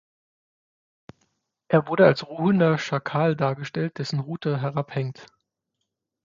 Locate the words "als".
2.07-2.25